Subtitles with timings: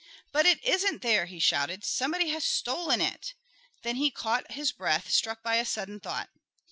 [0.31, 1.83] "But it isn't there," he shouted.
[1.85, 3.35] "Somebody has stolen it."
[3.83, 6.31] Then he caught his breath, struck by a sudden thought.